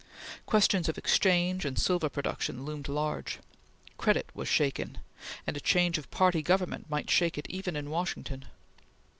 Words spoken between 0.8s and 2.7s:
of exchange and silver production